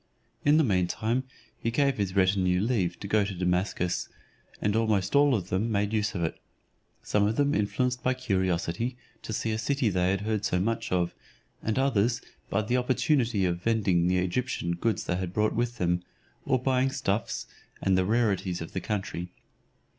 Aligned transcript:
In 0.43 0.57
the 0.57 0.63
mean 0.63 0.87
time 0.87 1.25
he 1.59 1.69
gave 1.69 1.97
his 1.97 2.15
retinue 2.15 2.59
leave 2.59 2.99
to 3.01 3.07
go 3.07 3.23
to 3.23 3.35
Damascus; 3.35 4.09
and 4.59 4.75
almost 4.75 5.15
all 5.15 5.35
of 5.35 5.49
them 5.49 5.71
made 5.71 5.93
use 5.93 6.15
of 6.15 6.23
it: 6.23 6.39
some 7.03 7.27
influenced 7.53 8.01
by 8.01 8.15
curiosity 8.15 8.97
to 9.21 9.31
see 9.31 9.51
a 9.51 9.59
city 9.59 9.89
they 9.89 10.09
had 10.09 10.21
heard 10.21 10.43
so 10.43 10.59
much 10.59 10.91
of, 10.91 11.13
and 11.61 11.77
others 11.77 12.19
by 12.49 12.63
the 12.63 12.77
opportunity 12.77 13.45
of 13.45 13.61
vending 13.61 14.07
the 14.07 14.17
Egyptian 14.17 14.71
goods 14.71 15.03
they 15.03 15.17
had 15.17 15.33
brought 15.33 15.53
with 15.53 15.77
them, 15.77 16.01
or 16.45 16.57
buying 16.57 16.89
stuffs, 16.89 17.45
and 17.79 17.95
the 17.95 18.03
rarities 18.03 18.59
of 18.59 18.71
the 18.73 18.81
country. 18.81 19.29